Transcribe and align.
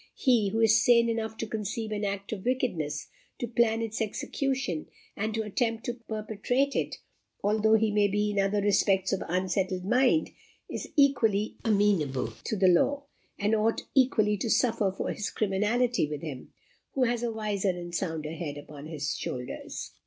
He 0.17 0.49
who 0.49 0.61
is 0.61 0.83
sane 0.83 1.09
enough 1.09 1.37
to 1.37 1.45
conceive 1.45 1.91
an 1.91 2.03
act 2.03 2.33
of 2.33 2.43
wickedness, 2.43 3.05
to 3.37 3.47
plan 3.47 3.83
its 3.83 4.01
execution, 4.01 4.87
and 5.15 5.31
to 5.35 5.43
attempt 5.43 5.83
to 5.83 5.93
perpetrate 5.93 6.75
it, 6.75 6.95
although 7.43 7.75
he 7.75 7.91
may 7.91 8.07
be 8.07 8.31
in 8.31 8.39
other 8.39 8.61
respects 8.63 9.13
of 9.13 9.21
unsettled 9.27 9.85
mind, 9.85 10.31
is 10.67 10.89
equally 10.95 11.57
amenable 11.63 12.33
to 12.45 12.55
the 12.55 12.67
law, 12.67 13.03
and 13.37 13.53
ought 13.53 13.81
equally 13.93 14.37
to 14.37 14.49
suffer 14.49 14.91
for 14.91 15.11
his 15.11 15.29
criminality 15.29 16.09
with 16.09 16.21
him 16.23 16.51
who 16.93 17.03
has 17.03 17.21
a 17.21 17.31
wiser 17.31 17.69
and 17.69 17.93
sounder 17.93 18.31
head 18.33 18.57
upon 18.57 18.87
his 18.87 19.15
shoulders." 19.15 19.91